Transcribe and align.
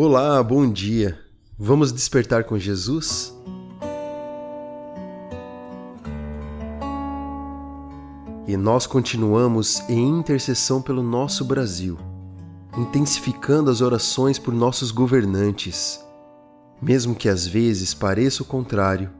Olá, 0.00 0.40
bom 0.44 0.70
dia. 0.70 1.18
Vamos 1.58 1.90
despertar 1.90 2.44
com 2.44 2.56
Jesus? 2.56 3.36
E 8.46 8.56
nós 8.56 8.86
continuamos 8.86 9.80
em 9.90 10.20
intercessão 10.20 10.80
pelo 10.80 11.02
nosso 11.02 11.44
Brasil, 11.44 11.98
intensificando 12.76 13.72
as 13.72 13.80
orações 13.80 14.38
por 14.38 14.54
nossos 14.54 14.92
governantes. 14.92 16.00
Mesmo 16.80 17.12
que 17.12 17.28
às 17.28 17.44
vezes 17.44 17.92
pareça 17.92 18.44
o 18.44 18.46
contrário, 18.46 19.10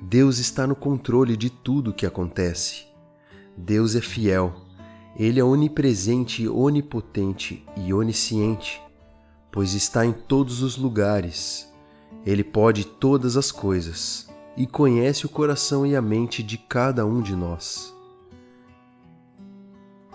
Deus 0.00 0.38
está 0.38 0.64
no 0.64 0.76
controle 0.76 1.36
de 1.36 1.50
tudo 1.50 1.90
o 1.90 1.92
que 1.92 2.06
acontece. 2.06 2.84
Deus 3.56 3.96
é 3.96 4.00
fiel. 4.00 4.54
Ele 5.18 5.40
é 5.40 5.44
onipresente, 5.44 6.46
onipotente 6.46 7.66
e 7.76 7.92
onisciente 7.92 8.80
pois 9.52 9.74
está 9.74 10.04
em 10.04 10.12
todos 10.12 10.62
os 10.62 10.76
lugares. 10.76 11.68
Ele 12.24 12.44
pode 12.44 12.84
todas 12.84 13.36
as 13.36 13.50
coisas 13.50 14.28
e 14.56 14.66
conhece 14.66 15.26
o 15.26 15.28
coração 15.28 15.86
e 15.86 15.96
a 15.96 16.02
mente 16.02 16.42
de 16.42 16.58
cada 16.58 17.06
um 17.06 17.20
de 17.20 17.34
nós. 17.34 17.94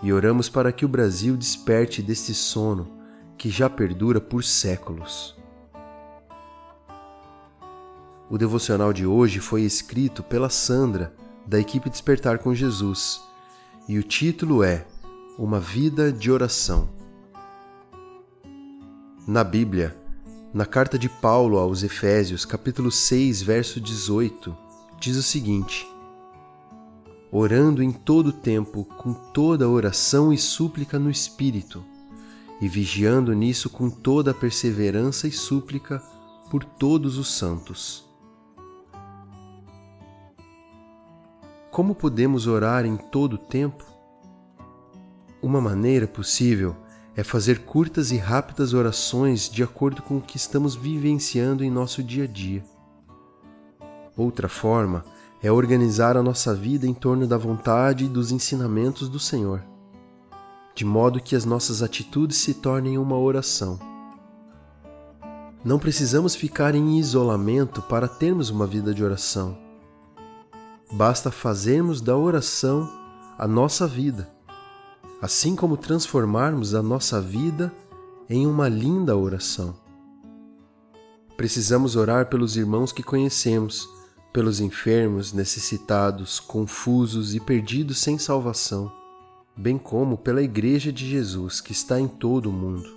E 0.04 0.14
oramos 0.14 0.50
para 0.50 0.72
que 0.72 0.86
o 0.86 0.90
Brasil 0.90 1.36
desperte 1.36 2.02
desse 2.02 2.34
sono 2.34 2.92
que 3.38 3.50
já 3.50 3.70
perdura 3.70 4.22
por 4.22 4.44
séculos. 4.44 5.36
O 8.30 8.38
devocional 8.38 8.92
de 8.92 9.06
hoje 9.06 9.40
foi 9.40 9.62
escrito 9.62 10.24
pela 10.24 10.50
Sandra, 10.50 11.14
da 11.46 11.60
equipe 11.60 11.90
Despertar 11.90 12.40
com 12.40 12.56
Jesus, 12.56 13.22
e 13.88 14.00
o 14.00 14.04
título 14.04 14.64
é 14.64 14.86
Uma 15.38 15.60
Vida 15.60 16.12
de 16.12 16.32
Oração. 16.32 16.95
Na 19.28 19.44
Bíblia, 19.44 19.98
na 20.54 20.68
carta 20.68 21.00
de 21.00 21.10
Paulo 21.10 21.58
aos 21.58 21.82
Efésios, 21.82 22.46
capítulo 22.46 22.92
6, 22.92 23.42
verso 23.42 23.82
18, 23.82 24.56
diz 25.00 25.18
o 25.18 25.24
seguinte: 25.24 25.84
Orando 27.32 27.82
em 27.82 27.92
todo 27.92 28.32
tempo, 28.32 28.86
com 28.86 29.16
toda 29.16 29.68
oração 29.68 30.32
e 30.32 30.38
súplica 30.38 31.00
no 31.00 31.10
Espírito, 31.10 31.84
e 32.62 32.68
vigiando 32.68 33.34
nisso 33.34 33.68
com 33.68 33.90
toda 33.90 34.32
perseverança 34.32 35.28
e 35.28 35.32
súplica 35.32 36.00
por 36.52 36.64
todos 36.64 37.18
os 37.18 37.36
santos. 37.36 38.06
Como 41.72 41.96
podemos 41.96 42.46
orar 42.46 42.86
em 42.86 42.96
todo 42.96 43.40
tempo? 43.40 43.84
Uma 45.42 45.60
maneira 45.60 46.06
possível 46.06 46.76
é 47.16 47.24
fazer 47.24 47.60
curtas 47.60 48.12
e 48.12 48.18
rápidas 48.18 48.74
orações 48.74 49.50
de 49.50 49.64
acordo 49.64 50.02
com 50.02 50.18
o 50.18 50.22
que 50.22 50.36
estamos 50.36 50.76
vivenciando 50.76 51.64
em 51.64 51.72
nosso 51.72 52.04
dia 52.04 52.26
a 52.26 52.28
dia. 52.28 52.64
Outra 54.18 54.50
forma 54.50 55.06
é 55.42 55.50
organizar 55.50 56.18
a 56.18 56.24
nossa 56.24 56.54
vida 56.54 56.86
em 56.86 56.94
torno 56.94 57.26
da 57.26 57.38
vontade 57.38 58.06
e 58.06 58.10
dos 58.10 58.32
ensinamentos 58.32 59.08
do 59.08 59.20
Senhor, 59.20 59.64
de 60.74 60.84
modo 60.84 61.22
que 61.22 61.36
as 61.36 61.46
nossas 61.46 61.82
atitudes 61.82 62.38
se 62.38 62.54
tornem 62.54 62.98
uma 62.98 63.18
oração. 63.18 63.80
Não 65.64 65.80
precisamos 65.80 66.36
ficar 66.36 66.76
em 66.76 67.00
isolamento 67.00 67.82
para 67.82 68.08
termos 68.08 68.50
uma 68.50 68.68
vida 68.68 68.94
de 68.94 69.04
oração. 69.04 69.58
Basta 70.92 71.32
fazermos 71.32 72.02
da 72.02 72.16
oração 72.16 72.90
a 73.38 73.48
nossa 73.48 73.88
vida 73.88 74.35
assim 75.26 75.56
como 75.56 75.76
transformarmos 75.76 76.76
a 76.76 76.84
nossa 76.84 77.20
vida 77.20 77.74
em 78.30 78.46
uma 78.46 78.70
linda 78.70 79.18
oração. 79.18 79.76
Precisamos 81.36 81.96
orar 81.96 82.28
pelos 82.28 82.56
irmãos 82.56 82.92
que 82.92 83.02
conhecemos, 83.02 83.90
pelos 84.32 84.60
enfermos, 84.60 85.34
necessitados, 85.34 86.40
confusos 86.40 87.34
e 87.34 87.40
perdidos 87.40 87.98
sem 87.98 88.20
salvação, 88.20 88.92
bem 89.58 89.80
como 89.80 90.16
pela 90.16 90.44
Igreja 90.44 90.94
de 90.94 91.10
Jesus 91.10 91.60
que 91.60 91.72
está 91.72 92.00
em 92.00 92.08
todo 92.08 92.52
o 92.52 92.54
mundo. 92.54 92.88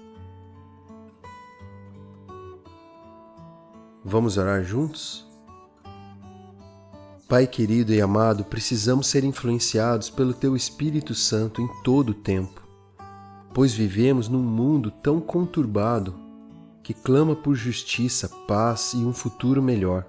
Vamos 4.05 4.37
orar 4.37 4.63
juntos? 4.63 5.27
Pai 7.29 7.47
querido 7.47 7.93
e 7.93 8.01
amado, 8.01 8.43
precisamos 8.43 9.07
ser 9.07 9.23
influenciados 9.23 10.09
pelo 10.09 10.33
Teu 10.33 10.57
Espírito 10.57 11.15
Santo 11.15 11.61
em 11.61 11.69
todo 11.83 12.09
o 12.09 12.15
tempo, 12.15 12.67
pois 13.53 13.75
vivemos 13.75 14.31
num 14.31 14.43
mundo 14.43 14.91
tão 14.91 15.21
conturbado 15.21 16.15
que 16.83 16.95
clama 16.95 17.37
por 17.37 17.55
justiça, 17.55 18.31
paz 18.49 18.95
e 18.95 19.05
um 19.05 19.13
futuro 19.13 19.63
melhor. 19.63 20.07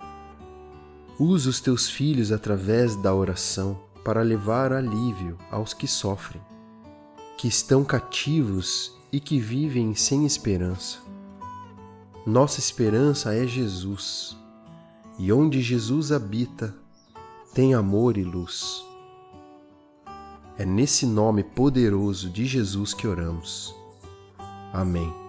Usa 1.19 1.50
os 1.50 1.59
Teus 1.59 1.90
filhos 1.90 2.31
através 2.31 2.96
da 2.96 3.13
oração 3.13 3.78
para 4.06 4.22
levar 4.22 4.72
alívio 4.72 5.38
aos 5.52 5.74
que 5.74 5.90
sofrem, 5.90 6.41
que 7.38 7.50
estão 7.50 7.84
cativos 7.84 8.97
e 9.12 9.19
que 9.19 9.41
vivem 9.41 9.94
sem 9.94 10.25
esperança. 10.25 11.00
Nossa 12.25 12.62
esperança 12.62 13.35
é 13.35 13.46
Jesus, 13.46 14.38
e 15.18 15.34
onde 15.34 15.62
Jesus 15.62 16.13
habita, 16.13 16.74
tem 17.54 17.74
amor 17.74 18.18
e 18.18 18.24
luz. 18.24 18.84
É 20.58 20.66
nesse 20.66 21.06
nome 21.06 21.44
poderoso 21.44 22.30
de 22.30 22.46
Jesus 22.46 22.94
que 22.94 23.08
oramos. 23.08 23.74
Amém. 24.74 25.28